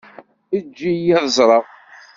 [0.57, 1.65] Eǧǧ-iyi ad ẓreɣ.